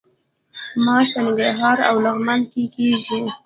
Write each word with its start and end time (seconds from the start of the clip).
ماش 0.85 1.07
په 1.13 1.19
ننګرهار 1.25 1.77
او 1.89 1.95
لغمان 2.05 2.41
کې 2.51 2.63
کیږي. 2.75 3.19